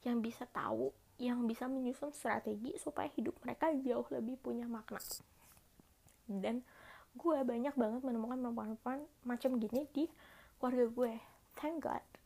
[0.08, 5.04] yang bisa tahu yang bisa menyusun strategi supaya hidup mereka jauh lebih punya makna.
[6.24, 6.64] Dan
[7.12, 10.08] gue banyak banget menemukan perempuan-perempuan macam gini di
[10.62, 11.14] keluarga gue.
[11.60, 12.19] Thank god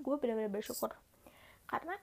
[0.00, 0.90] gue benar-benar bersyukur.
[1.68, 1.94] Karena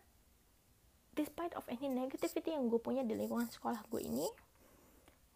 [1.17, 4.29] despite of any negativity yang gue punya di lingkungan sekolah gue ini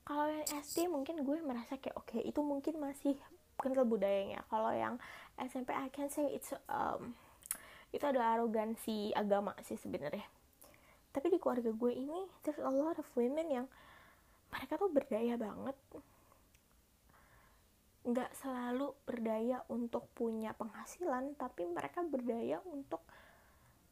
[0.05, 3.17] kalau yang SD mungkin gue merasa kayak oke okay, itu mungkin masih
[3.61, 4.41] kental budayanya.
[4.49, 4.97] Kalau yang
[5.37, 7.13] SMP I can say it's um,
[7.93, 10.25] itu ada arogansi agama sih sebenarnya.
[11.13, 13.67] Tapi di keluarga gue ini there's a lot of women yang
[14.51, 15.77] mereka tuh berdaya banget
[18.01, 23.05] nggak selalu berdaya untuk punya penghasilan tapi mereka berdaya untuk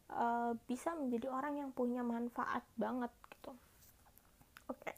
[0.09, 3.53] uh, bisa menjadi orang yang punya manfaat banget gitu.
[4.69, 4.81] Oke.
[4.81, 4.95] Okay.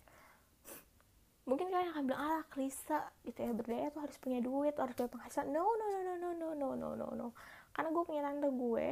[1.42, 3.52] mungkin kalian akan bilang ala klise gitu ya.
[3.52, 5.48] Berdaya tuh harus punya duit harus punya penghasilan.
[5.52, 7.28] No no no no no no no no no no.
[7.76, 8.88] Karena gue punya tante gue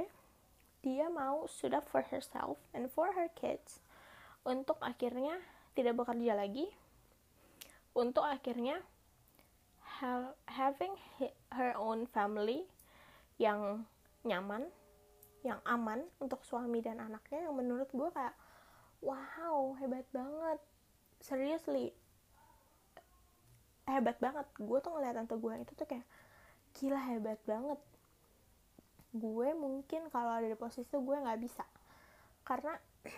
[0.79, 3.83] dia mau sudah for herself and for her kids
[4.47, 5.35] untuk akhirnya
[5.75, 6.71] tidak bekerja lagi
[7.91, 8.79] untuk akhirnya
[9.99, 10.95] have, having
[11.51, 12.63] her own family
[13.35, 13.83] yang
[14.23, 14.67] nyaman
[15.39, 18.35] yang aman untuk suami dan anaknya yang menurut gue kayak
[18.99, 20.59] wow hebat banget.
[21.23, 21.95] Seriously.
[23.87, 24.43] Hebat banget.
[24.59, 26.03] Gue tuh ngeliat tante gue itu tuh kayak
[26.75, 27.79] gila hebat banget.
[29.15, 31.63] Gue mungkin kalau ada di posisi itu gue nggak bisa.
[32.43, 32.75] Karena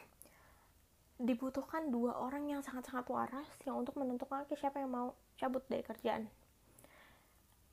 [1.28, 6.30] dibutuhkan dua orang yang sangat-sangat waras yang untuk menentukan siapa yang mau cabut dari kerjaan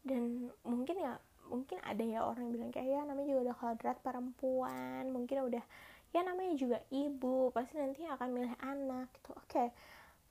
[0.08, 5.12] dan mungkin ya mungkin ada ya orang bilang kayak ya namanya juga udah kodrat perempuan.
[5.12, 5.64] Mungkin udah
[6.16, 9.36] ya namanya juga ibu pasti nanti akan milih anak gitu.
[9.36, 9.68] Oke okay.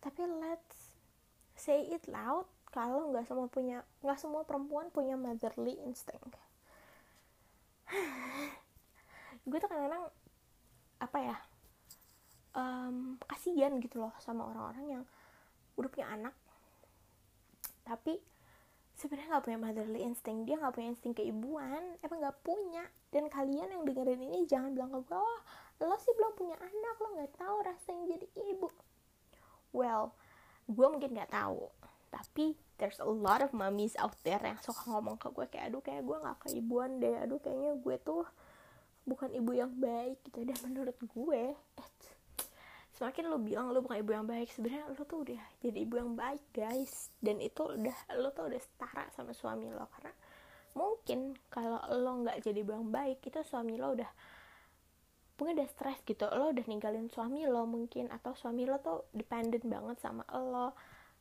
[0.02, 0.94] tapi let's
[1.58, 6.38] say it loud kalau nggak semua punya nggak semua perempuan punya motherly instinct.
[9.48, 10.06] Gue tuh kadang-kadang
[10.98, 11.38] apa ya
[12.58, 15.04] um, kasihan gitu loh sama orang-orang yang
[15.78, 16.36] udah punya anak.
[17.86, 18.20] Tapi
[18.98, 20.50] sebenarnya nggak punya motherly instinct.
[20.50, 21.82] Dia nggak punya insting keibuan.
[22.02, 22.84] Emang nggak punya.
[23.14, 25.40] Dan kalian yang dengerin ini jangan bilang ke gue oh
[25.78, 26.96] lo sih belum punya anak.
[26.98, 28.68] Lo nggak tahu rasanya jadi ibu.
[29.72, 30.18] Well
[30.68, 31.70] gue mungkin nggak tahu.
[32.10, 35.82] Tapi there's a lot of mummies out there yang suka ngomong ke gue kayak aduh
[35.86, 37.16] kayak gue nggak keibuan deh.
[37.22, 38.26] Aduh kayaknya gue tuh
[39.06, 40.42] bukan ibu yang baik gitu.
[40.42, 41.44] Dan menurut gue
[42.98, 46.18] semakin lo bilang lo bukan ibu yang baik sebenarnya lo tuh udah jadi ibu yang
[46.18, 47.14] baik guys.
[47.22, 49.86] Dan itu udah lo tuh udah setara sama suami lo.
[49.94, 50.10] Karena
[50.74, 54.10] mungkin kalau lo nggak jadi ibu yang baik itu suami lo udah
[55.38, 56.26] mungkin udah stres gitu.
[56.26, 60.74] Lo udah ninggalin suami lo mungkin atau suami lo tuh dependent banget sama lo.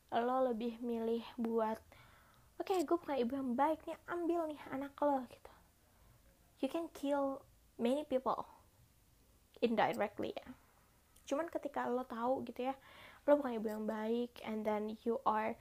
[0.09, 1.77] Lo lebih milih buat
[2.57, 5.53] oke okay, gue bukan ibu yang baik nih ambil nih anak lo gitu.
[6.57, 7.45] You can kill
[7.77, 8.49] many people
[9.61, 10.57] indirectly ya
[11.27, 12.75] cuman ketika lo tahu gitu ya
[13.27, 15.59] lo bukan ibu yang baik and then you are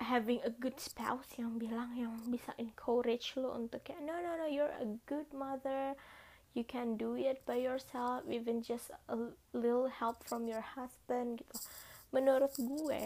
[0.00, 4.48] having a good spouse yang bilang yang bisa encourage lo untuk kayak no no no
[4.48, 5.92] you're a good mother.
[6.50, 9.16] You can do it by yourself even just a
[9.54, 11.54] little help from your husband gitu.
[12.10, 13.04] Menurut gue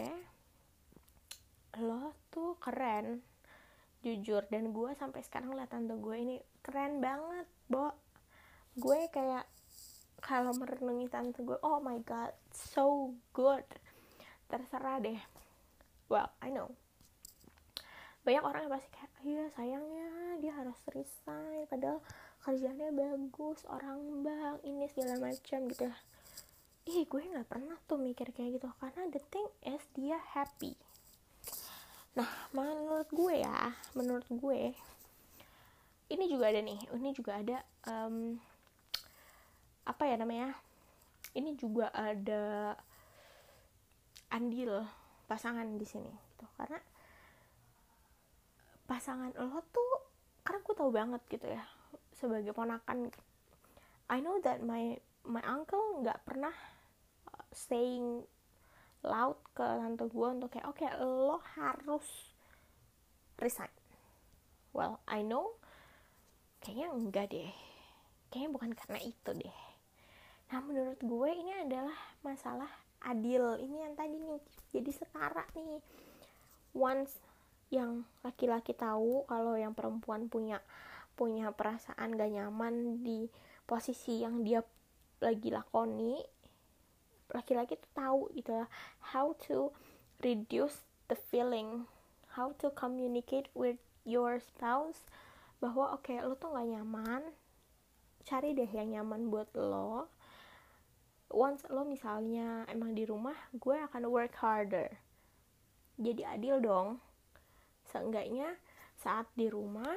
[1.77, 3.21] lo tuh keren.
[4.01, 7.93] Jujur dan gue sampai sekarang liat tante gue ini keren banget bo.
[8.73, 9.45] Gue kayak
[10.25, 13.61] kalau merenungi tante gue oh my god so good.
[14.49, 15.21] Terserah deh.
[16.09, 16.73] Well I know.
[18.25, 20.09] Banyak orang yang pasti kayak iya sayangnya
[20.41, 22.01] dia harus resign padahal
[22.41, 25.97] kerjanya bagus orang bank ini segala macam gitu ya.
[26.89, 30.73] Ih gue nggak pernah tuh mikir kayak gitu karena the thing is dia happy.
[32.17, 34.73] Nah menurut gue ya menurut gue
[36.09, 38.41] ini juga ada nih ini juga ada um,
[39.85, 40.57] apa ya namanya
[41.37, 42.73] ini juga ada
[44.33, 44.85] andil
[45.25, 46.45] pasangan di sini gitu.
[46.57, 46.79] Karena
[48.85, 49.93] pasangan lo tuh
[50.45, 51.65] karena gue tahu banget gitu ya
[52.13, 53.09] sebagai ponakan
[54.05, 54.93] I know that my
[55.25, 56.53] my uncle nggak pernah
[57.33, 58.21] uh, saying
[59.01, 62.05] loud ke tante gue untuk kayak oke okay, lo harus
[63.41, 63.73] resign.
[64.69, 65.57] Well I know
[66.61, 67.49] kayaknya enggak deh.
[68.29, 69.64] Kayaknya bukan karena itu deh
[70.55, 72.71] nah menurut gue ini adalah masalah
[73.03, 73.59] adil.
[73.59, 74.39] Ini yang tadi nih
[74.71, 75.83] jadi setara nih.
[76.71, 77.19] Once
[77.67, 80.63] yang laki-laki tahu kalau yang perempuan punya
[81.19, 83.27] punya perasaan gak nyaman di
[83.67, 84.63] posisi yang dia
[85.19, 86.23] lagi lakoni
[87.35, 88.55] laki-laki tuh tahu gitu
[89.11, 89.75] how to
[90.23, 91.83] reduce the feeling
[92.39, 93.75] how to communicate with
[94.07, 95.03] your spouse
[95.59, 97.27] bahwa oke okay, lo tuh gak nyaman
[98.23, 100.07] cari deh yang nyaman buat lo
[101.33, 104.89] once lo misalnya emang di rumah gue akan work harder.
[105.97, 106.99] Jadi adil dong.
[107.89, 108.53] Seenggaknya
[108.99, 109.95] saat di rumah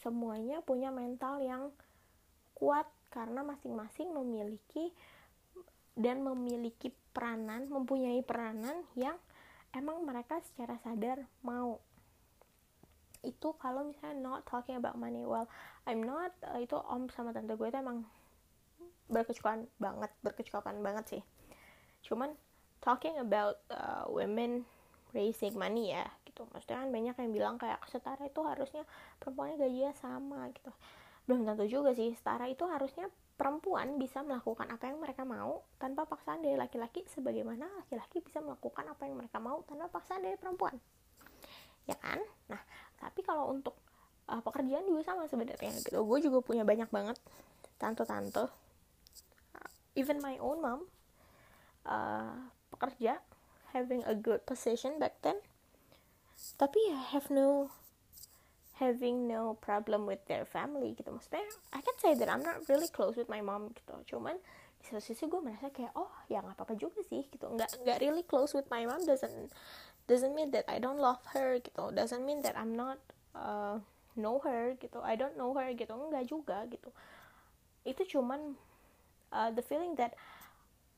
[0.00, 1.68] semuanya punya mental yang
[2.56, 4.94] kuat karena masing-masing memiliki
[5.98, 9.18] dan memiliki peranan, mempunyai peranan yang
[9.74, 11.82] emang mereka secara sadar mau.
[13.20, 15.44] Itu kalau misalnya not talking about money, well,
[15.84, 18.08] I'm not, uh, itu om sama tante gue itu emang
[19.10, 21.22] berkecukupan banget, berkecukupan banget sih.
[22.06, 22.32] Cuman
[22.80, 24.64] talking about uh, women
[25.12, 26.46] raising money ya, gitu.
[26.54, 28.86] Maksudnya kan banyak yang bilang kayak setara itu harusnya
[29.18, 30.70] perempuannya gajinya sama gitu
[31.30, 33.06] belum tentu juga sih setara itu harusnya
[33.38, 38.82] perempuan bisa melakukan apa yang mereka mau tanpa paksaan dari laki-laki sebagaimana laki-laki bisa melakukan
[38.90, 40.74] apa yang mereka mau tanpa paksaan dari perempuan
[41.86, 42.18] ya kan
[42.50, 42.58] nah
[42.98, 43.78] tapi kalau untuk
[44.26, 47.16] uh, pekerjaan juga sama sebenarnya gitu gue juga punya banyak banget
[47.78, 48.50] tante-tante
[49.94, 50.80] even my own mom
[51.86, 53.18] uh, pekerja
[53.72, 55.38] having a good position back then.
[56.56, 57.70] Tapi ya have no
[58.80, 61.12] having no problem with their family gitu.
[61.12, 61.44] Maksudnya
[61.76, 64.16] I can say that I'm not really close with my mom gitu.
[64.16, 64.40] Cuman
[64.80, 67.44] di satu sisi gue merasa kayak oh ya nggak apa-apa juga sih gitu.
[67.52, 69.52] Nggak nggak really close with my mom doesn't
[70.08, 71.92] doesn't mean that I don't love her gitu.
[71.92, 72.96] Doesn't mean that I'm not
[73.36, 73.78] uh,
[74.16, 75.04] know her gitu.
[75.04, 75.92] I don't know her gitu.
[75.92, 76.88] Enggak juga gitu.
[77.84, 78.56] Itu cuman
[79.32, 80.14] uh, the feeling that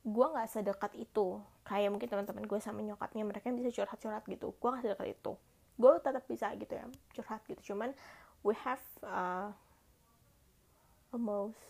[0.03, 1.39] gue nggak sedekat itu.
[1.63, 4.51] Kayak mungkin teman-teman gue sama nyokapnya mereka bisa curhat-curhat gitu.
[4.59, 5.33] Gue nggak sedekat itu.
[5.79, 7.73] Gue tetap bisa gitu ya curhat gitu.
[7.73, 7.95] Cuman
[8.43, 9.55] we have uh,
[11.15, 11.61] almost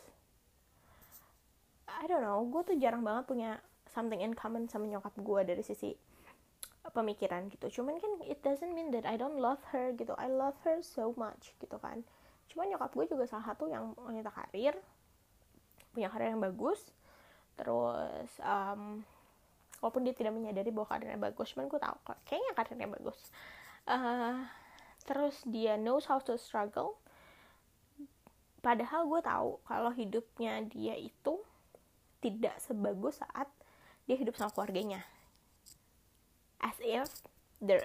[1.87, 3.51] I don't know gue tuh jarang banget punya
[3.93, 5.93] something in common sama nyokap gue dari sisi
[6.91, 7.83] pemikiran gitu.
[7.83, 10.17] Cuman kan it doesn't mean that I don't love her gitu.
[10.19, 12.03] I love her so much gitu kan.
[12.51, 14.75] Cuman nyokap gue juga salah satu yang wanita karir
[15.93, 16.81] punya karir yang bagus.
[17.55, 19.05] Terus um,
[19.85, 23.19] walaupun dia tidak menyadari bahwa karirnya bagus cuman gue tahu kayaknya karirnya bagus.
[23.85, 24.43] Uh,
[25.05, 26.97] terus dia knows how to struggle.
[28.63, 31.43] Padahal gue tahu kalau hidupnya dia itu
[32.23, 33.51] tidak sebagus saat
[34.07, 35.03] dia hidup sama keluarganya.
[36.63, 37.11] As if
[37.59, 37.83] they're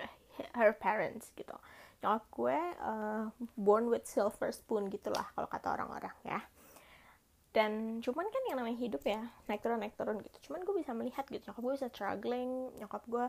[0.54, 1.58] her parents gitu.
[2.06, 3.26] Nyokap gue uh,
[3.58, 6.46] born with silver spoon gitulah kalau kata orang-orang ya
[7.58, 10.38] dan cuman kan yang namanya hidup ya naik turun naik turun gitu.
[10.46, 13.26] Cuman gue bisa melihat gitu nyokap gue bisa struggling nyokap gue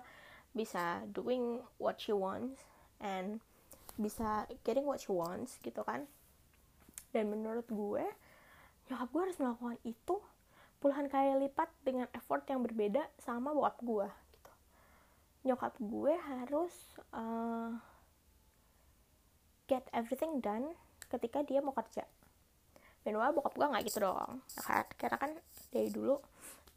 [0.53, 2.61] bisa doing what she wants
[3.01, 3.41] and
[3.97, 6.05] bisa getting what she wants gitu kan.
[7.17, 8.05] Dan menurut gue
[8.93, 10.21] nyokap gue harus melakukan itu
[10.77, 14.53] puluhan kali lipat dengan effort yang berbeda sama bokap gue gitu.
[15.49, 16.75] Nyokap gue harus
[17.17, 17.73] uh,
[19.73, 20.77] get everything done
[21.09, 22.05] ketika dia mau kerja
[23.09, 24.45] Meanwhile bokap gue nggak gitu dong.
[24.69, 25.33] Ya karena kan
[25.73, 26.21] dari dulu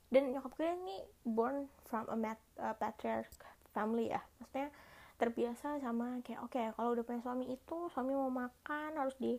[0.07, 3.27] dan nyokap gue ini born from a mat, uh, patriarch
[3.75, 4.23] family ya.
[4.39, 4.71] Maksudnya
[5.19, 9.35] terbiasa sama kayak oke okay, kalau udah punya suami itu suami mau makan harus di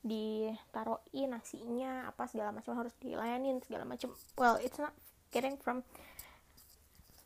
[0.00, 4.16] ditaruhin nasinya apa segala macam harus dilayanin segala macam.
[4.40, 4.96] Well it's not
[5.28, 5.84] getting from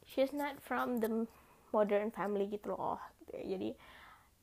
[0.02, 1.30] she's not from the
[1.70, 2.98] modern family gitu loh.
[3.30, 3.78] Jadi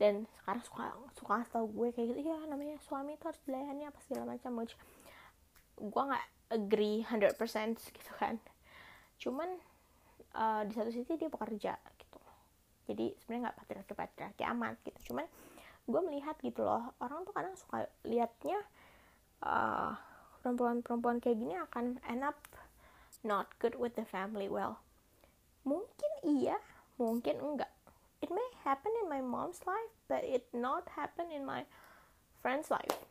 [0.01, 0.83] dan sekarang suka
[1.13, 4.73] suka tau gue kayak gitu ya namanya suami itu harus dilayani apa segala macam which
[5.77, 6.25] gue nggak
[6.57, 7.37] agree 100%
[7.77, 8.41] gitu kan.
[9.21, 9.61] Cuman
[10.33, 11.77] uh, di satu sisi dia bekerja
[12.89, 15.13] jadi sebenarnya nggak patriarki patriarki amat gitu.
[15.13, 15.25] Cuman
[15.85, 18.57] gue melihat gitu loh orang tuh kadang suka liatnya
[19.45, 19.93] uh,
[20.41, 22.41] perempuan-perempuan kayak gini akan end up
[23.21, 24.81] not good with the family well.
[25.61, 26.57] Mungkin iya
[26.97, 27.69] mungkin enggak
[28.21, 31.65] it may happen in my mom's life but it not happen in my
[32.41, 33.01] friend's life.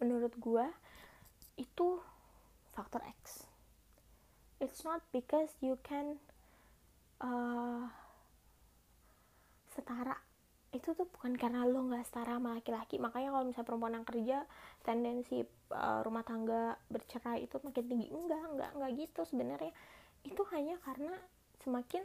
[0.00, 0.66] Menurut gue
[1.60, 2.00] itu
[2.72, 3.44] faktor X.
[4.60, 6.20] It's not because you can
[7.20, 7.88] uh,
[9.72, 10.16] setara.
[10.70, 13.00] Itu tuh bukan karena lo nggak setara sama laki-laki.
[13.00, 14.38] Makanya kalau misalnya perempuan yang kerja
[14.84, 18.08] tendensi uh, rumah tangga bercerai itu makin tinggi.
[18.12, 19.72] Enggak enggak enggak gitu sebenarnya.
[20.24, 21.16] Itu hanya karena
[21.64, 22.04] semakin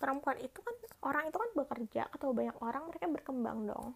[0.00, 3.92] perempuan itu kan orang itu kan bekerja atau banyak orang mereka berkembang dong.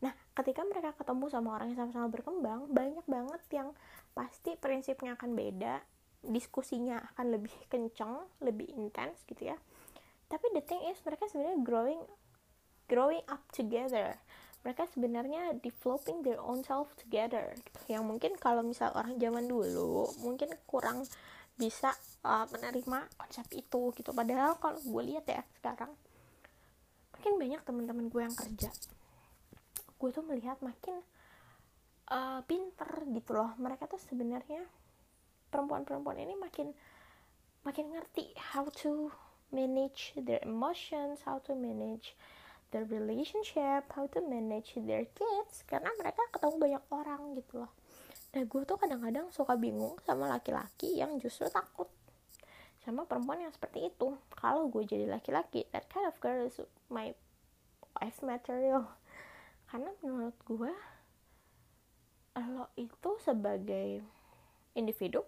[0.00, 3.68] Nah ketika mereka ketemu sama orang yang sama-sama berkembang banyak banget yang
[4.16, 5.84] pasti prinsipnya akan beda
[6.24, 9.56] diskusinya akan lebih kenceng lebih intens gitu ya.
[10.32, 12.02] Tapi the thing is mereka sebenarnya growing
[12.88, 14.16] growing up together.
[14.66, 17.54] Mereka sebenarnya developing their own self together
[17.86, 21.06] yang mungkin kalau misal orang zaman dulu mungkin kurang
[21.58, 21.90] bisa
[22.22, 24.14] uh, menerima konsep itu gitu.
[24.14, 25.90] Padahal kalau gue lihat ya sekarang
[27.18, 28.70] makin banyak teman-teman gue yang kerja
[29.98, 31.02] gue tuh melihat makin
[32.14, 33.50] uh, pinter gitu loh.
[33.58, 34.62] Mereka tuh sebenarnya
[35.50, 36.70] perempuan-perempuan ini makin
[37.66, 39.10] makin ngerti how to
[39.50, 42.14] manage their emotions how to manage
[42.70, 45.66] their relationship how to manage their kids.
[45.66, 47.77] Karena mereka ketemu banyak orang gitu loh
[48.36, 51.88] Nah gue tuh kadang-kadang suka bingung sama laki-laki yang justru takut
[52.88, 54.16] sama perempuan yang seperti itu.
[54.32, 56.56] Kalau gue jadi laki-laki, that kind of girl is
[56.88, 57.12] my
[58.00, 58.88] wife material.
[59.68, 60.72] Karena menurut gue,
[62.38, 64.00] lo itu sebagai
[64.72, 65.20] individu,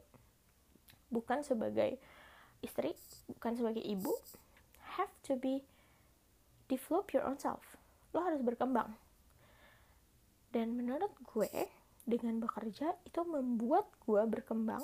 [1.13, 2.01] bukan sebagai
[2.65, 2.97] istri,
[3.29, 4.13] bukan sebagai ibu,
[4.97, 5.61] have to be
[6.73, 7.77] develop your own self.
[8.17, 8.97] Lo harus berkembang.
[10.49, 11.69] Dan menurut gue,
[12.11, 14.83] dengan bekerja itu membuat gue berkembang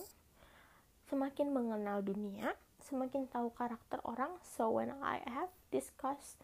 [1.11, 2.55] semakin mengenal dunia
[2.87, 4.31] semakin tahu karakter orang.
[4.47, 6.39] So when I have discuss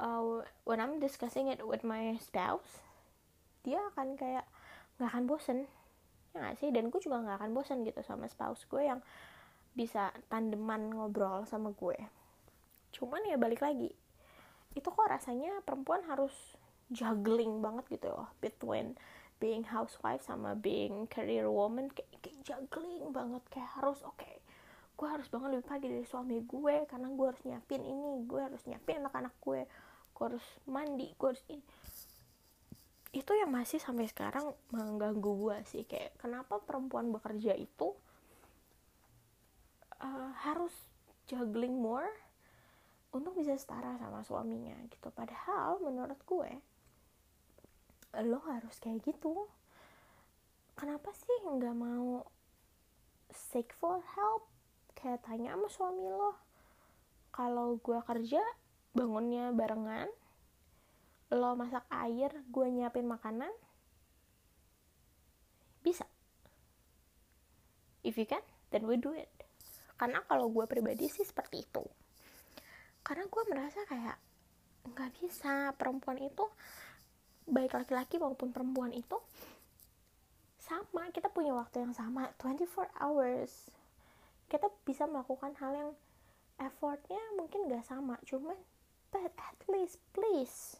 [0.00, 2.80] uh, when I'm discussing it with my spouse
[3.60, 4.48] dia akan kayak
[4.96, 5.68] nggak akan bosen.
[6.32, 6.72] Ya gak sih?
[6.72, 9.04] Dan gue juga nggak akan bosen gitu sama spouse gue yang
[9.76, 11.98] bisa tandeman ngobrol sama gue.
[12.96, 13.92] Cuman ya balik lagi
[14.70, 16.32] itu kok rasanya perempuan harus
[16.94, 18.94] juggling banget gitu loh between
[19.40, 24.38] being housewife sama being career woman kayak, kayak juggling banget kayak harus oke okay,
[25.00, 28.60] gue harus bangun lebih pagi dari suami gue karena gue harus nyiapin ini gue harus
[28.68, 29.64] nyiapin anak-anak gue
[30.20, 31.64] gue harus mandi gue harus ini.
[33.16, 37.96] Itu yang masih sampai sekarang mengganggu gue sih kayak kenapa perempuan bekerja itu
[40.04, 40.76] uh, harus
[41.24, 42.12] juggling more
[43.16, 45.08] untuk bisa setara sama suaminya gitu.
[45.08, 46.60] Padahal menurut gue
[48.18, 49.46] lo harus kayak gitu.
[50.74, 52.26] Kenapa sih nggak mau
[53.30, 54.50] seek for help?
[54.98, 56.34] Kayak tanya sama suami lo.
[57.30, 58.42] Kalau gue kerja
[58.90, 60.10] bangunnya barengan.
[61.30, 63.52] Lo masak air gue nyiapin makanan.
[65.86, 66.04] Bisa.
[68.02, 68.42] If you can
[68.74, 69.30] then we do it.
[69.94, 71.84] Karena kalau gue pribadi sih seperti itu.
[73.06, 74.18] Karena gue merasa kayak
[74.90, 75.70] nggak bisa.
[75.78, 76.48] Perempuan itu
[77.50, 79.18] baik laki-laki maupun perempuan itu
[80.62, 83.74] sama kita punya waktu yang sama 24 hours.
[84.46, 85.90] Kita bisa melakukan hal yang
[86.62, 88.54] effortnya mungkin gak sama cuman
[89.10, 90.78] but at least please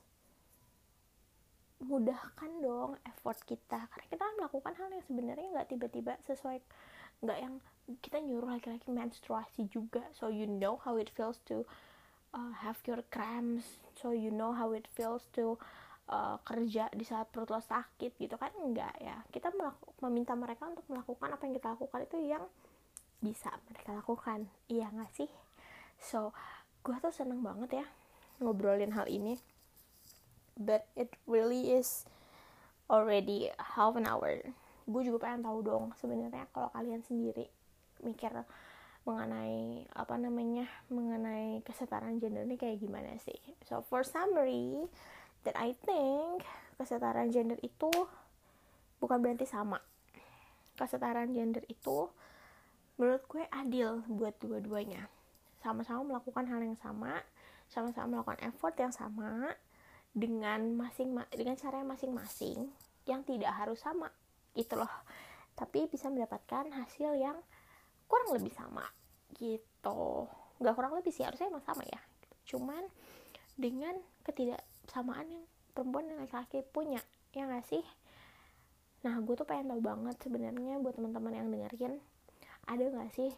[1.81, 3.89] mudahkan dong effort kita.
[3.89, 6.61] Karena kita melakukan hal yang sebenarnya nggak tiba-tiba sesuai
[7.25, 7.55] nggak yang
[8.05, 10.05] kita nyuruh laki-laki menstruasi juga.
[10.15, 11.65] So you know how it feels to
[12.37, 13.81] uh, have your cramps.
[13.97, 15.57] So you know how it feels to
[16.11, 19.23] uh, kerja di saat perut lo sakit gitu kan enggak ya.
[19.31, 19.55] Kita
[20.03, 22.45] meminta mereka untuk melakukan apa yang kita lakukan itu yang
[23.23, 24.51] bisa mereka lakukan.
[24.67, 25.31] Iya nggak sih?
[26.03, 26.35] So
[26.83, 27.87] gue tuh seneng banget ya
[28.43, 29.39] ngobrolin hal ini.
[30.61, 32.05] But it really is
[32.91, 34.45] already half an hour.
[34.85, 37.49] Gue juga pengen tahu dong sebenarnya kalau kalian sendiri
[38.03, 38.33] mikir
[39.01, 43.39] mengenai apa namanya mengenai kesetaraan gender ini kayak gimana sih?
[43.65, 44.89] So for summary
[45.47, 46.45] dan I think
[46.77, 47.91] kesetaraan gender itu
[49.01, 49.81] bukan berarti sama.
[50.77, 52.09] Kesetaraan gender itu
[53.01, 55.09] menurut gue adil buat dua-duanya.
[55.61, 57.21] Sama-sama melakukan hal yang sama
[57.71, 59.55] sama-sama melakukan effort yang sama
[60.11, 62.67] dengan masing dengan cara masing-masing
[63.07, 64.11] yang tidak harus sama
[64.59, 64.91] gitu loh.
[65.55, 67.39] Tapi bisa mendapatkan hasil yang
[68.11, 68.83] kurang lebih sama
[69.39, 70.27] gitu.
[70.59, 72.03] Nggak kurang lebih sih harusnya emang sama ya.
[72.51, 72.83] Cuman
[73.55, 73.95] dengan
[74.27, 76.99] ketidak kesamaan yang perempuan dan laki-laki punya
[77.31, 77.87] ya gak sih?
[79.07, 81.95] Nah gue tuh pengen tahu banget sebenarnya buat teman-teman yang dengerin
[82.67, 83.31] ada gak sih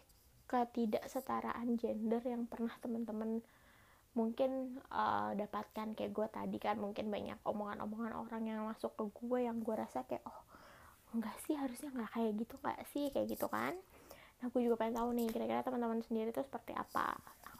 [0.48, 3.44] ketidaksetaraan gender yang pernah teman-teman
[4.16, 5.92] mungkin uh, dapatkan?
[5.92, 10.08] Kayak gue tadi kan mungkin banyak omongan-omongan orang yang masuk ke gue yang gue rasa
[10.08, 10.40] kayak oh
[11.12, 13.12] enggak sih harusnya nggak kayak gitu nggak sih?
[13.12, 13.76] Kayak gitu kan.
[14.40, 17.12] Nah gue juga pengen tahu nih kira-kira teman-teman sendiri tuh seperti apa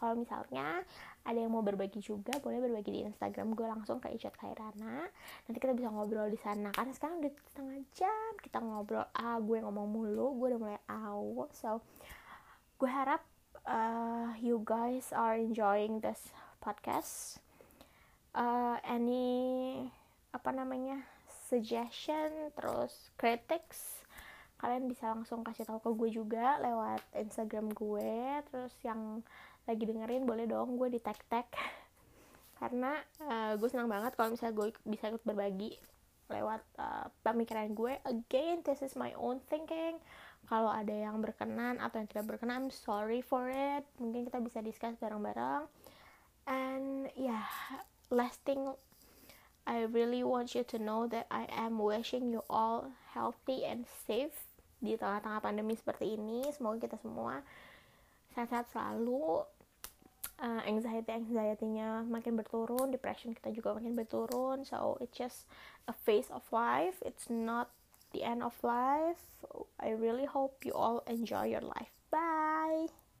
[0.03, 0.83] kalau misalnya
[1.23, 3.55] ada yang mau berbagi juga boleh berbagi di Instagram.
[3.55, 5.07] Gue langsung ke Icat Khairana.
[5.47, 6.75] Nanti kita bisa ngobrol di sana.
[6.75, 11.47] Karena sekarang udah setengah jam kita ngobrol ah gue ngomong mulu gue udah mulai aw
[11.55, 11.79] so
[12.75, 13.23] gue harap
[13.63, 17.39] uh, you guys are enjoying this podcast.
[18.35, 19.87] Uh, any
[20.35, 20.99] apa namanya
[21.47, 24.03] suggestion terus critics?
[24.59, 28.43] Kalian bisa langsung kasih tahu ke gue juga lewat Instagram gue.
[28.51, 29.23] Terus yang
[29.63, 31.47] lagi dengerin boleh dong gue di tag tag
[32.63, 32.95] karena
[33.27, 35.75] uh, gue senang banget kalau misalnya gue bisa ikut berbagi
[36.31, 37.99] lewat uh, pemikiran gue.
[38.07, 39.99] Again this is my own thinking.
[40.47, 43.83] Kalau ada yang berkenan atau yang tidak berkenan I'm sorry for it.
[43.99, 45.67] Mungkin kita bisa discuss bareng-bareng.
[46.47, 47.47] And yeah
[48.11, 48.71] last thing
[49.63, 54.35] I really want you to know that I am wishing you all healthy and safe
[54.83, 56.47] di tengah-tengah pandemi seperti ini.
[56.51, 57.39] Semoga kita semua
[58.33, 59.45] sehat-sehat selalu.
[60.43, 64.65] Uh, anxiety anxiety-nya makin berturun depression kita juga makin berturun.
[64.67, 65.47] So it's just
[65.87, 66.99] a phase of life.
[67.05, 67.71] It's not
[68.11, 69.21] the end of life.
[69.79, 71.93] I really hope you all enjoy your life.
[72.11, 73.02] Bye